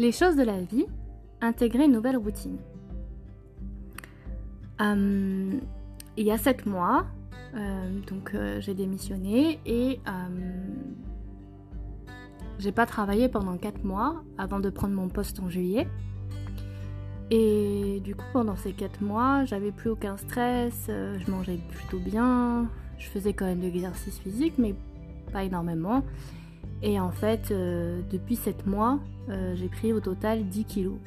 Les 0.00 0.12
choses 0.12 0.34
de 0.34 0.42
la 0.42 0.58
vie, 0.62 0.86
intégrer 1.42 1.84
une 1.84 1.92
nouvelle 1.92 2.16
routine. 2.16 2.56
Euh, 4.80 5.60
il 6.16 6.24
y 6.24 6.30
a 6.30 6.38
sept 6.38 6.64
mois, 6.64 7.04
euh, 7.54 8.00
donc 8.08 8.34
euh, 8.34 8.62
j'ai 8.62 8.72
démissionné 8.72 9.60
et 9.66 10.00
j'ai 12.58 12.72
pas 12.72 12.86
travaillé 12.86 13.28
pendant 13.28 13.58
quatre 13.58 13.84
mois 13.84 14.24
avant 14.38 14.58
de 14.58 14.70
prendre 14.70 14.94
mon 14.94 15.10
poste 15.10 15.38
en 15.38 15.50
juillet. 15.50 15.86
Et 17.30 18.00
du 18.02 18.14
coup, 18.14 18.24
pendant 18.32 18.56
ces 18.56 18.72
quatre 18.72 19.02
mois, 19.02 19.44
j'avais 19.44 19.70
plus 19.70 19.90
aucun 19.90 20.16
stress, 20.16 20.86
je 20.88 21.30
mangeais 21.30 21.60
plutôt 21.72 21.98
bien, 21.98 22.70
je 22.96 23.06
faisais 23.06 23.34
quand 23.34 23.44
même 23.44 23.60
de 23.60 23.66
l'exercice 23.66 24.18
physique, 24.18 24.54
mais 24.56 24.74
pas 25.30 25.44
énormément. 25.44 26.04
Et 26.82 26.98
en 26.98 27.10
fait, 27.10 27.52
depuis 27.52 28.36
7 28.36 28.66
mois, 28.66 28.98
j'ai 29.28 29.68
pris 29.68 29.92
au 29.92 30.00
total 30.00 30.44
10 30.48 30.64
kilos. 30.64 30.98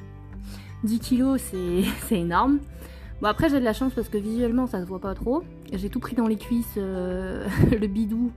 10 0.84 0.98
kilos, 1.00 1.40
c'est 2.08 2.18
énorme. 2.18 2.60
Bon, 3.20 3.28
après, 3.28 3.48
j'ai 3.48 3.60
de 3.60 3.64
la 3.64 3.72
chance 3.72 3.94
parce 3.94 4.08
que 4.08 4.18
visuellement, 4.18 4.66
ça 4.66 4.80
se 4.80 4.86
voit 4.86 5.00
pas 5.00 5.14
trop. 5.14 5.42
J'ai 5.72 5.88
tout 5.88 6.00
pris 6.00 6.14
dans 6.16 6.26
les 6.26 6.36
cuisses, 6.36 6.74
euh, 6.76 7.46
le 7.70 7.86
bidou 7.86 8.32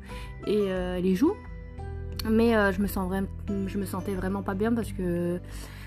et 0.46 0.56
euh, 0.56 1.00
les 1.00 1.16
joues. 1.16 1.34
Mais 2.30 2.56
euh, 2.56 2.72
je, 2.72 2.82
me 2.82 2.88
sens 2.88 3.08
vraiment, 3.08 3.28
je 3.68 3.78
me 3.78 3.86
sentais 3.86 4.14
vraiment 4.14 4.44
pas 4.44 4.54
bien 4.54 4.74
parce 4.74 4.92
que 4.92 5.40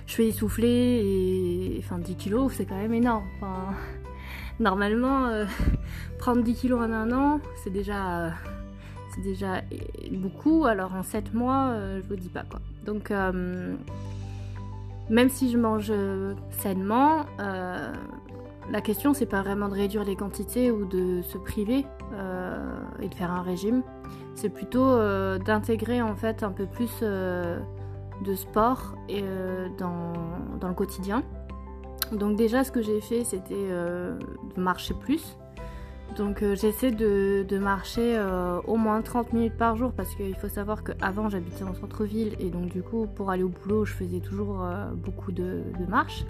je 0.06 0.14
fais 0.14 0.28
essouffler 0.28 1.02
et. 1.04 1.78
Enfin, 1.78 1.98
10 1.98 2.16
kilos, 2.16 2.52
c'est 2.54 2.66
quand 2.66 2.76
même 2.76 2.94
énorme. 2.94 3.24
Enfin, 3.36 3.74
normalement, 4.60 5.30
prendre 6.18 6.42
10 6.42 6.54
kilos 6.54 6.80
en 6.80 6.92
un 6.92 7.12
an, 7.12 7.40
c'est 7.62 7.70
déjà. 7.70 8.32
Déjà 9.20 9.62
beaucoup. 10.12 10.66
Alors 10.66 10.94
en 10.94 11.02
7 11.02 11.34
mois, 11.34 11.74
je 11.96 12.08
vous 12.08 12.16
dis 12.16 12.28
pas 12.28 12.44
quoi. 12.48 12.60
Donc 12.84 13.12
même 15.10 15.28
si 15.28 15.50
je 15.50 15.58
mange 15.58 15.92
sainement, 16.50 17.26
euh, 17.40 17.92
la 18.70 18.80
question 18.80 19.12
c'est 19.12 19.26
pas 19.26 19.42
vraiment 19.42 19.68
de 19.68 19.74
réduire 19.74 20.04
les 20.04 20.14
quantités 20.14 20.70
ou 20.70 20.86
de 20.86 21.20
se 21.22 21.36
priver 21.36 21.84
euh, 22.14 22.78
et 23.02 23.08
de 23.08 23.14
faire 23.14 23.32
un 23.32 23.42
régime. 23.42 23.82
C'est 24.36 24.48
plutôt 24.48 24.86
euh, 24.86 25.38
d'intégrer 25.38 26.00
en 26.00 26.14
fait 26.14 26.44
un 26.44 26.52
peu 26.52 26.66
plus 26.66 27.02
de 27.02 28.34
sport 28.36 28.94
et, 29.08 29.24
dans, 29.78 30.12
dans, 30.60 30.68
le 30.68 30.74
quotidien. 30.74 31.24
Donc 32.12 32.36
déjà 32.36 32.62
ce 32.62 32.70
que 32.70 32.80
j'ai 32.80 33.00
fait 33.00 33.24
c'était 33.24 33.68
de 33.68 34.60
marcher 34.60 34.94
plus. 34.94 35.36
Donc 36.16 36.42
euh, 36.42 36.56
j'essaie 36.56 36.90
de, 36.90 37.58
marcher 37.58 38.16
euh, 38.16 38.60
au 38.66 38.76
moins 38.76 39.00
30 39.00 39.32
minutes 39.32 39.56
par 39.56 39.76
jour 39.76 39.92
parce 39.92 40.14
qu'il 40.14 40.34
faut 40.34 40.48
savoir 40.48 40.82
qu'avant 40.82 41.28
j'habitais 41.28 41.62
en 41.62 41.74
centre-ville 41.74 42.34
et 42.40 42.50
donc 42.50 42.68
du 42.68 42.82
coup 42.82 43.06
pour 43.06 43.30
aller 43.30 43.42
au 43.42 43.48
boulot 43.48 43.84
je 43.84 43.92
faisais 43.92 44.20
toujours 44.20 44.64
euh, 44.64 44.90
beaucoup 44.92 45.30
de, 45.30 45.62
marches 45.88 46.24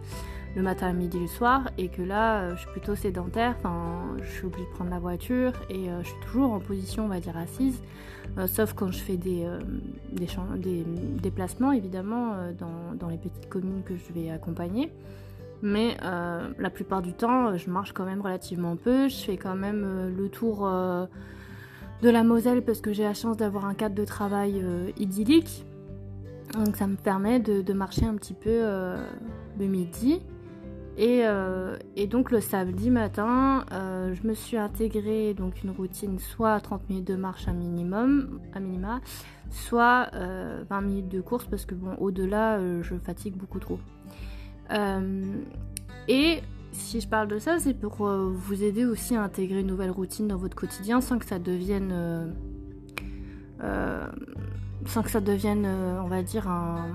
le 0.57 0.63
matin, 0.63 0.91
le 0.93 0.99
midi, 0.99 1.19
le 1.19 1.29
soir 1.29 1.71
et 1.79 1.89
que 1.89 2.03
là 2.03 2.55
je 2.55 2.61
suis 2.61 2.71
plutôt 2.71 2.97
sédentaire, 2.97 3.57
je 4.21 4.31
suis 4.31 4.47
obligée 4.47 4.65
de 4.65 4.71
prendre 4.75 4.91
la 4.91 4.99
voiture 4.99 5.53
et 5.71 5.87
je 6.03 6.07
suis 6.07 6.21
toujours 6.27 6.53
en 6.53 6.59
position 6.59 7.05
on 7.05 7.09
va 7.09 7.21
dire 7.21 7.37
assise 7.37 7.81
sauf 8.47 8.73
quand 8.73 8.91
je 8.91 8.99
fais 8.99 9.17
des, 9.17 9.47
déplacements 11.23 11.71
évidemment 11.71 12.35
dans 12.99 13.09
les 13.09 13.19
petites 13.19 13.49
communes 13.49 13.83
que 13.85 13.95
je 13.97 14.13
vais 14.13 14.31
accompagner. 14.31 14.91
Mais 15.63 15.97
euh, 16.03 16.49
la 16.59 16.71
plupart 16.71 17.03
du 17.03 17.13
temps, 17.13 17.57
je 17.57 17.69
marche 17.71 17.93
quand 17.93 18.05
même 18.05 18.21
relativement 18.21 18.77
peu. 18.77 19.09
Je 19.09 19.17
fais 19.17 19.37
quand 19.37 19.55
même 19.55 19.85
euh, 19.85 20.11
le 20.11 20.29
tour 20.29 20.67
euh, 20.67 21.07
de 22.03 22.09
la 22.09 22.25
Moselle 22.25 22.63
parce 22.63 22.81
que 22.81 22.93
j'ai 22.93 23.03
la 23.05 23.15
chance 23.15 23.37
d'avoir 23.37 23.67
un 23.67 23.75
cadre 23.75 23.95
de 23.95 24.05
travail 24.05 24.65
idyllique. 24.99 25.67
Donc 26.55 26.77
ça 26.77 26.87
me 26.87 26.97
permet 26.97 27.39
de, 27.41 27.73
marcher 27.73 28.07
un 28.07 28.17
petit 28.17 28.35
peu 28.35 28.65
le 29.59 29.67
midi. 29.67 30.23
Et, 30.97 31.23
donc 32.09 32.31
le 32.31 32.41
samedi 32.41 32.91
matin, 32.91 33.67
je 33.71 34.27
me 34.27 34.33
suis 34.33 34.57
intégré 34.57 35.35
donc 35.35 35.63
une 35.63 35.71
routine 35.71 36.19
soit 36.19 36.59
30 36.59 36.89
minutes 36.89 37.07
de 37.07 37.17
marche 37.17 37.47
à 37.47 37.53
minimum, 37.53 38.41
à 38.55 38.61
minima, 38.61 39.03
soit 39.51 40.11
20 40.71 40.81
minutes 40.81 41.09
de 41.09 41.21
course 41.21 41.45
parce 41.45 41.67
que 41.67 41.75
bon 41.75 41.95
au-delà 41.99 42.59
je 42.81 42.97
fatigue 42.97 43.37
beaucoup 43.37 43.59
trop. 43.61 43.79
Euh, 44.73 45.33
et 46.09 46.41
si 46.73 47.01
je 47.01 47.09
parle 47.09 47.29
de 47.29 47.39
ça, 47.39 47.59
c'est 47.59 47.75
pour 47.75 48.07
euh, 48.07 48.31
vous 48.33 48.63
aider 48.63 48.85
aussi 48.85 49.17
à 49.17 49.23
intégrer 49.23 49.61
une 49.61 49.67
nouvelle 49.67 49.91
routine 49.91 50.29
dans 50.29 50.37
votre 50.37 50.57
quotidien 50.57 51.01
sans 51.01 51.19
que 51.19 51.25
ça 51.25 51.39
devienne, 51.39 51.91
euh, 53.63 54.07
sans 54.87 55.03
que 55.03 55.11
ça 55.11 55.21
devienne, 55.21 55.67
on 55.67 56.09
va 56.09 56.23
dire, 56.23 56.49
un, 56.49 56.95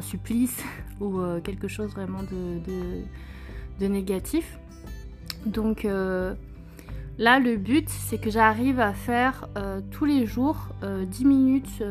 supplice 0.00 0.62
ou 1.00 1.20
quelque 1.42 1.68
chose 1.68 1.90
vraiment 1.92 2.22
de, 2.22 3.86
négatif. 3.86 4.58
Donc 5.46 5.86
là, 7.18 7.38
le 7.38 7.56
but, 7.56 7.88
c'est 7.88 8.18
que 8.18 8.30
j'arrive 8.30 8.80
à 8.80 8.92
faire 8.92 9.48
tous 9.90 10.04
les 10.04 10.26
jours 10.26 10.68
10 10.82 11.24
minutes 11.24 11.82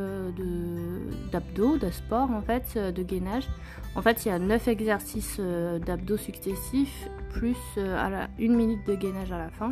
d'abdos, 1.31 1.77
de, 1.77 1.89
sport 1.89 2.31
en 2.31 2.41
fait, 2.41 2.77
de 2.77 3.03
gainage 3.03 3.47
en 3.95 4.01
fait, 4.01 4.25
il 4.25 4.29
y 4.29 4.31
a 4.31 4.39
9 4.39 4.67
exercices 4.67 5.37
euh, 5.39 5.79
d'abdos 5.79 6.17
successifs, 6.17 7.07
plus 7.31 7.57
euh, 7.77 8.25
une 8.37 8.55
minute 8.55 8.85
de 8.85 8.95
gainage 8.95 9.31
à 9.31 9.37
la 9.37 9.49
fin. 9.49 9.71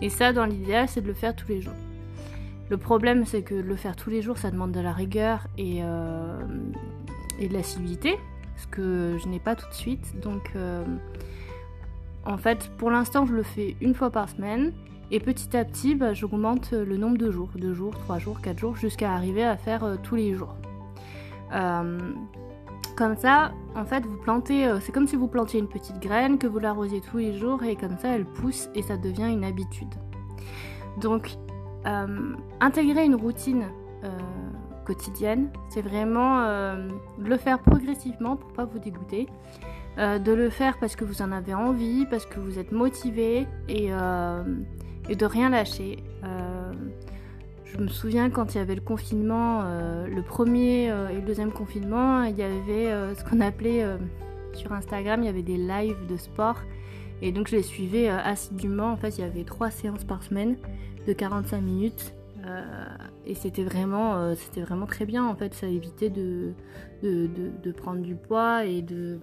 Et 0.00 0.08
ça, 0.08 0.32
dans 0.32 0.46
l'idéal, 0.46 0.88
c'est 0.88 1.02
de 1.02 1.06
le 1.06 1.14
faire 1.14 1.36
tous 1.36 1.48
les 1.48 1.60
jours. 1.60 1.74
Le 2.70 2.78
problème, 2.78 3.26
c'est 3.26 3.42
que 3.42 3.54
le 3.54 3.76
faire 3.76 3.94
tous 3.94 4.08
les 4.08 4.22
jours, 4.22 4.38
ça 4.38 4.50
demande 4.50 4.72
de 4.72 4.80
la 4.80 4.92
rigueur 4.92 5.46
et, 5.58 5.80
euh, 5.82 6.40
et 7.38 7.48
de 7.48 7.54
l'assiduité, 7.54 8.16
ce 8.56 8.66
que 8.66 9.18
je 9.22 9.28
n'ai 9.28 9.38
pas 9.38 9.54
tout 9.54 9.68
de 9.68 9.74
suite. 9.74 10.18
Donc, 10.20 10.52
en 12.24 12.36
fait, 12.36 12.70
pour 12.76 12.90
l'instant, 12.90 13.24
je 13.24 13.32
le 13.32 13.42
fais 13.42 13.74
une 13.80 13.94
fois 13.94 14.10
par 14.10 14.28
semaine. 14.28 14.72
Et 15.10 15.20
petit 15.20 15.56
à 15.56 15.64
petit, 15.64 15.94
bah, 15.94 16.12
j'augmente 16.12 16.72
le 16.72 16.96
nombre 16.96 17.18
de 17.18 17.30
jours. 17.30 17.50
Deux 17.54 17.74
jours, 17.74 17.96
trois 17.98 18.18
jours, 18.18 18.40
quatre 18.40 18.58
jours, 18.58 18.76
jusqu'à 18.76 19.12
arriver 19.12 19.44
à 19.44 19.56
faire 19.56 19.96
tous 20.02 20.16
les 20.16 20.34
jours. 20.34 20.54
Comme 22.98 23.16
ça, 23.16 23.52
en 23.76 23.84
fait, 23.84 24.04
vous 24.04 24.16
plantez, 24.16 24.66
euh, 24.66 24.80
c'est 24.80 24.90
comme 24.90 25.06
si 25.06 25.14
vous 25.14 25.28
plantiez 25.28 25.60
une 25.60 25.68
petite 25.68 26.00
graine, 26.00 26.36
que 26.36 26.48
vous 26.48 26.58
l'arrosiez 26.58 27.00
tous 27.00 27.18
les 27.18 27.38
jours 27.38 27.62
et 27.62 27.76
comme 27.76 27.96
ça, 27.96 28.08
elle 28.08 28.24
pousse 28.24 28.68
et 28.74 28.82
ça 28.82 28.96
devient 28.96 29.28
une 29.30 29.44
habitude. 29.44 29.94
Donc, 31.00 31.36
euh, 31.86 32.34
intégrer 32.58 33.04
une 33.04 33.14
routine 33.14 33.66
euh, 34.02 34.08
quotidienne, 34.84 35.48
c'est 35.68 35.80
vraiment 35.80 36.42
de 36.42 37.24
le 37.24 37.36
faire 37.36 37.60
progressivement 37.60 38.34
pour 38.34 38.52
pas 38.52 38.64
vous 38.64 38.80
dégoûter, 38.80 39.28
de 39.96 40.32
le 40.32 40.50
faire 40.50 40.78
parce 40.78 40.96
que 40.96 41.04
vous 41.04 41.22
en 41.22 41.30
avez 41.30 41.54
envie, 41.54 42.04
parce 42.06 42.26
que 42.26 42.40
vous 42.40 42.58
êtes 42.58 42.72
motivé 42.72 43.46
et, 43.68 43.92
et 45.08 45.16
de 45.16 45.26
rien 45.26 45.50
lâcher. 45.50 46.02
Je 47.72 47.76
me 47.84 47.88
souviens 47.88 48.30
quand 48.30 48.54
il 48.54 48.58
y 48.58 48.60
avait 48.60 48.74
le 48.74 48.80
confinement, 48.80 49.60
euh, 49.62 50.06
le 50.06 50.22
premier 50.22 50.90
euh, 50.90 51.10
et 51.10 51.16
le 51.16 51.20
deuxième 51.20 51.52
confinement, 51.52 52.24
il 52.24 52.36
y 52.36 52.42
avait 52.42 52.90
euh, 52.90 53.14
ce 53.14 53.22
qu'on 53.24 53.40
appelait 53.40 53.84
sur 54.54 54.72
Instagram, 54.72 55.22
il 55.22 55.26
y 55.26 55.28
avait 55.28 55.42
des 55.42 55.58
lives 55.58 56.06
de 56.08 56.16
sport. 56.16 56.56
Et 57.20 57.30
donc 57.30 57.48
je 57.48 57.56
les 57.56 57.62
suivais 57.62 58.08
assidûment. 58.08 58.92
En 58.92 58.96
fait, 58.96 59.18
il 59.18 59.20
y 59.20 59.24
avait 59.24 59.44
trois 59.44 59.70
séances 59.70 60.04
par 60.04 60.22
semaine 60.22 60.56
de 61.06 61.12
45 61.12 61.60
minutes. 61.60 62.14
et 63.26 63.34
c'était 63.34 63.64
vraiment, 63.64 64.34
c'était 64.34 64.62
vraiment 64.62 64.86
très 64.86 65.04
bien. 65.04 65.26
En 65.26 65.34
fait, 65.34 65.52
ça 65.52 65.66
évitait 65.66 66.10
de, 66.10 66.52
de, 67.02 67.72
prendre 67.72 68.00
du 68.00 68.14
poids 68.14 68.64
et 68.64 68.82
de, 68.82 69.18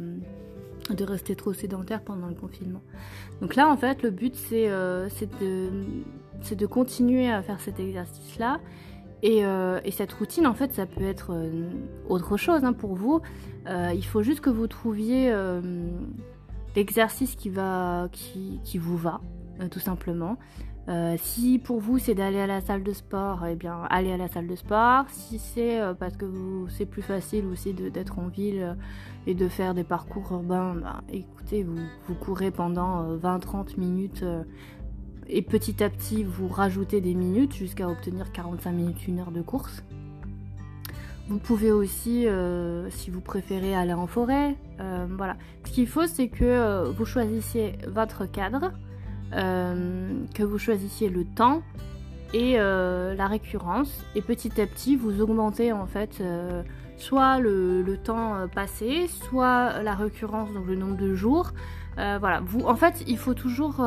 de 0.90 1.04
rester 1.04 1.36
trop 1.36 1.54
sédentaire 1.54 2.02
pendant 2.02 2.28
le 2.28 2.36
confinement. 2.36 2.82
Donc 3.42 3.56
là, 3.56 3.68
en 3.68 3.78
fait, 3.78 4.04
le 4.04 4.12
but, 4.12 4.36
c'est 4.36 4.68
de 4.68 5.72
c'est 6.42 6.56
de 6.56 6.66
continuer 6.66 7.30
à 7.30 7.42
faire 7.42 7.60
cet 7.60 7.80
exercice-là. 7.80 8.60
Et, 9.24 9.46
euh, 9.46 9.80
cette 9.92 10.14
routine, 10.14 10.46
en 10.46 10.54
fait, 10.54 10.74
ça 10.74 10.86
peut 10.86 11.04
être 11.04 11.34
euh, 11.34 11.70
autre 12.08 12.38
chose 12.38 12.64
hein, 12.64 12.74
pour 12.74 12.96
vous. 12.96 13.22
Euh, 13.68 13.92
il 13.96 14.06
faut 14.06 14.22
juste 14.22 14.42
que 14.42 14.50
vous 14.50 14.68
trouviez 14.68 15.34
l'exercice 16.76 17.36
qui, 17.36 17.50
vous 17.50 18.98
va, 18.98 19.22
tout 19.72 19.80
simplement. 19.80 20.38
Si 21.18 21.60
pour 21.60 21.80
vous 21.80 21.98
c'est 21.98 22.16
d'aller 22.16 22.40
à 22.40 22.48
la 22.48 22.62
salle 22.62 22.84
de 22.84 22.94
sport, 22.94 23.46
eh 23.46 23.56
bien 23.56 23.82
allez 23.90 24.12
à 24.12 24.18
la 24.18 24.28
salle 24.28 24.48
de 24.48 24.56
sport. 24.56 25.06
Si 25.10 25.40
c'est 25.40 25.80
parce 26.00 26.16
que 26.16 26.26
c'est 26.70 26.86
plus 26.86 27.02
facile 27.02 27.46
aussi 27.46 27.74
d'être 27.74 28.20
en 28.20 28.28
ville 28.28 28.76
et 29.28 29.34
de 29.34 29.48
faire 29.48 29.74
des 29.74 29.84
parcours 29.84 30.32
urbains, 30.32 30.76
bah, 30.76 31.02
écoutez, 31.12 31.64
vous, 31.64 32.16
courez 32.16 32.52
pendant 32.52 33.18
20-30 33.18 33.80
minutes 33.80 34.24
et 35.28 35.42
petit 35.42 35.84
à 35.84 35.90
petit 35.90 36.24
vous 36.24 36.48
rajoutez 36.48 37.02
des 37.02 37.16
minutes 37.16 37.56
jusqu'à 37.56 37.88
obtenir 37.88 38.32
45 38.32 38.72
minutes, 38.72 39.08
une 39.08 39.20
heure 39.20 39.32
de 39.32 39.42
course. 39.42 39.84
Vous 41.28 41.40
pouvez 41.40 41.72
aussi, 41.72 42.28
euh, 42.28 42.88
si 42.92 43.10
vous 43.10 43.22
préférez, 43.22 43.76
aller 43.76 43.94
en 43.94 44.06
forêt. 44.06 44.56
Euh, 44.80 45.08
voilà. 45.10 45.38
Ce 45.64 45.72
qu'il 45.72 45.88
faut, 45.88 46.06
c'est 46.06 46.28
que 46.28 46.46
euh, 46.46 46.92
vous 46.92 47.06
choisissiez 47.06 47.74
votre 47.88 48.26
cadre, 48.28 48.72
que 49.32 50.44
vous 50.44 50.58
choisissiez 50.58 51.10
le 51.10 51.26
temps 51.26 51.62
et 52.34 52.58
la 52.58 53.28
récurrence. 53.28 54.04
Et 54.16 54.22
petit 54.22 54.62
à 54.62 54.66
petit, 54.66 54.96
vous 54.96 55.22
augmentez 55.22 55.72
en 55.72 55.86
fait 55.86 56.24
soit 56.98 57.40
le, 57.40 57.98
temps 58.04 58.48
passé, 58.54 59.08
soit 59.08 59.82
la 59.84 59.96
récurrence, 59.96 60.54
donc 60.54 60.68
le 60.68 60.76
nombre 60.76 60.98
de 60.98 61.14
jours. 61.16 61.52
voilà, 61.98 62.42
vous, 62.46 62.62
en 62.62 62.76
fait, 62.76 63.04
il 63.08 63.18
faut 63.18 63.34
toujours 63.34 63.82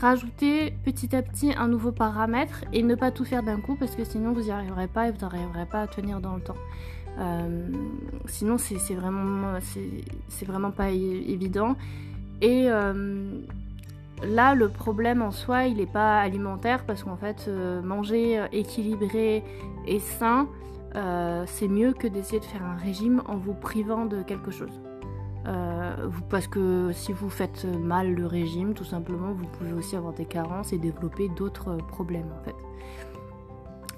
rajouter 0.00 0.74
petit 0.84 1.14
à 1.16 1.22
petit 1.22 1.52
un 1.56 1.68
nouveau 1.68 1.92
paramètre 1.92 2.64
et 2.72 2.82
ne 2.82 2.94
pas 2.94 3.10
tout 3.10 3.24
faire 3.24 3.42
d'un 3.42 3.60
coup 3.60 3.76
parce 3.76 3.96
que 3.96 4.04
sinon 4.04 4.32
vous 4.32 4.42
n'y 4.42 4.50
arriverez 4.50 4.88
pas 4.88 5.08
et 5.08 5.10
vous 5.10 5.20
n'arriverez 5.20 5.66
pas 5.66 5.82
à 5.82 5.86
tenir 5.86 6.20
dans 6.20 6.36
le 6.36 6.42
temps. 6.42 6.56
Euh, 7.18 7.68
sinon 8.26 8.58
c'est 8.58 8.94
vraiment, 8.94 9.58
c'est 10.28 10.44
vraiment 10.44 10.70
pas 10.70 10.90
évident. 10.90 11.76
Et 12.42 12.66
euh, 12.68 13.40
là 14.22 14.54
le 14.54 14.68
problème 14.68 15.22
en 15.22 15.30
soi 15.30 15.64
il 15.66 15.76
n'est 15.76 15.86
pas 15.86 16.18
alimentaire 16.20 16.84
parce 16.86 17.04
qu'en 17.04 17.16
fait 17.16 17.46
euh, 17.48 17.82
manger 17.82 18.44
équilibré 18.52 19.44
et 19.86 19.98
sain 19.98 20.48
c'est 21.44 21.68
mieux 21.68 21.92
que 21.92 22.06
d'essayer 22.06 22.40
de 22.40 22.44
faire 22.46 22.64
un 22.64 22.76
régime 22.76 23.22
en 23.26 23.36
vous 23.36 23.52
privant 23.52 24.06
de 24.06 24.22
quelque 24.22 24.50
chose. 24.50 24.80
Euh, 25.46 26.08
parce 26.28 26.48
que 26.48 26.90
si 26.92 27.12
vous 27.12 27.30
faites 27.30 27.64
mal 27.64 28.12
le 28.14 28.26
régime, 28.26 28.74
tout 28.74 28.84
simplement, 28.84 29.32
vous 29.32 29.46
pouvez 29.46 29.72
aussi 29.72 29.94
avoir 29.94 30.12
des 30.12 30.24
carences 30.24 30.72
et 30.72 30.78
développer 30.78 31.28
d'autres 31.28 31.76
problèmes 31.76 32.30
en 32.40 32.44
fait. 32.44 32.54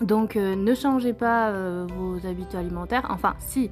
Donc 0.01 0.37
euh, 0.37 0.55
ne 0.55 0.75
changez 0.75 1.13
pas 1.13 1.49
euh, 1.49 1.87
vos 1.97 2.27
habitudes 2.27 2.57
alimentaires. 2.57 3.07
Enfin, 3.11 3.35
si, 3.39 3.71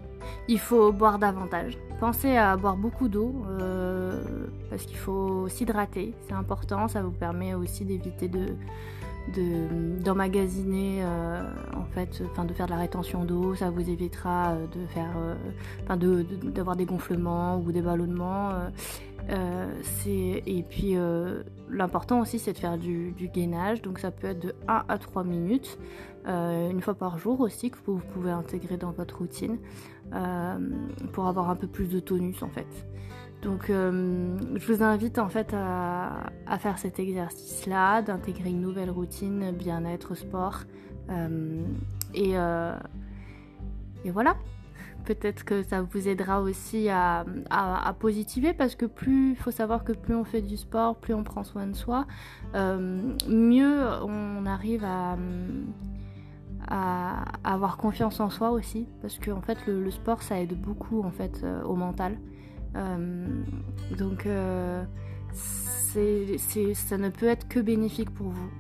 il 0.48 0.58
faut 0.58 0.92
boire 0.92 1.18
davantage. 1.18 1.78
Pensez 2.00 2.36
à 2.36 2.56
boire 2.56 2.76
beaucoup 2.76 3.08
d'eau 3.08 3.32
parce 4.68 4.84
qu'il 4.84 4.98
faut 4.98 5.48
s'hydrater. 5.48 6.12
C'est 6.28 6.34
important. 6.34 6.88
Ça 6.88 7.02
vous 7.02 7.10
permet 7.10 7.54
aussi 7.54 7.84
d'éviter 7.84 8.28
de, 8.28 8.54
d'emmagasiner 9.28 11.02
euh, 11.02 11.42
en 11.74 11.84
fait 11.84 12.22
enfin 12.30 12.44
de 12.44 12.52
faire 12.52 12.66
de 12.66 12.70
la 12.70 12.78
rétention 12.78 13.24
d'eau. 13.24 13.54
Ça 13.54 13.70
vous 13.70 13.88
évitera 13.88 14.52
euh, 14.52 14.66
de 14.66 14.86
faire 14.86 15.12
euh, 15.16 15.34
enfin 15.84 15.96
de, 15.96 16.24
d'avoir 16.44 16.76
des 16.76 16.84
gonflements 16.84 17.58
ou 17.58 17.72
des 17.72 17.82
ballonnements 17.82 18.52
c'est 19.82 20.42
et 20.46 20.64
puis 20.68 20.94
l'important 21.68 22.20
aussi 22.20 22.38
c'est 22.38 22.52
de 22.52 22.58
faire 22.58 22.78
du, 22.78 23.14
gainage. 23.34 23.82
Donc 23.82 23.98
ça 23.98 24.10
peut 24.10 24.28
être 24.28 24.40
de 24.40 24.54
1 24.68 24.84
à 24.88 24.98
3 24.98 25.24
minutes 25.24 25.78
une 26.26 26.80
fois 26.80 26.94
par 26.94 27.18
jour 27.18 27.40
aussi 27.40 27.70
que 27.70 27.76
vous 27.86 28.00
pouvez 28.14 28.30
intégrer 28.30 28.76
dans 28.76 28.92
votre 28.92 29.18
routine 29.18 29.58
pour 31.12 31.26
avoir 31.26 31.50
un 31.50 31.56
peu 31.56 31.66
plus 31.66 31.88
de 31.88 31.98
tonus 31.98 32.42
en 32.42 32.50
fait 32.50 32.86
donc 33.42 33.70
euh, 33.70 34.36
je 34.54 34.72
vous 34.72 34.82
invite 34.82 35.18
en 35.18 35.28
fait 35.28 35.54
à, 35.54 36.58
faire 36.58 36.78
cet 36.78 36.98
exercice-là, 36.98 38.02
d'intégrer 38.02 38.50
une 38.50 38.60
nouvelle 38.60 38.90
routine, 38.90 39.52
bien-être, 39.52 40.14
sport. 40.14 40.60
Euh, 41.10 41.62
euh, 42.16 42.76
et, 44.04 44.10
voilà, 44.10 44.36
peut-être 45.04 45.44
que 45.44 45.62
ça 45.62 45.82
vous 45.82 46.08
aidera 46.08 46.40
aussi 46.40 46.88
à, 46.88 47.24
positiver 48.00 48.52
parce 48.52 48.74
que 48.74 48.86
plus, 48.86 49.36
faut 49.36 49.50
savoir 49.50 49.84
que 49.84 49.92
plus 49.92 50.14
on 50.14 50.24
fait 50.24 50.42
du 50.42 50.56
sport, 50.56 50.96
plus 50.96 51.14
on 51.14 51.22
prend 51.22 51.44
soin 51.44 51.66
de 51.66 51.76
soi, 51.76 52.06
mieux 52.54 53.80
on 54.02 54.46
arrive 54.46 54.84
à, 54.84 55.16
avoir 57.44 57.76
confiance 57.76 58.18
en 58.18 58.28
soi 58.28 58.50
aussi 58.50 58.88
parce 59.02 59.18
que 59.18 59.30
en 59.30 59.40
fait 59.40 59.56
le, 59.68 59.84
le 59.84 59.90
sport 59.92 60.22
ça 60.22 60.40
aide 60.40 60.60
beaucoup 60.60 61.02
en 61.02 61.12
fait 61.12 61.44
au 61.64 61.76
mental. 61.76 62.16
Euh, 62.74 63.26
donc 63.96 64.26
euh, 64.26 64.84
ça 65.34 66.98
ne 66.98 67.08
peut 67.08 67.28
être 67.28 67.48
que 67.48 67.60
bénéfique 67.60 68.10
pour 68.10 68.28
vous. 68.28 68.50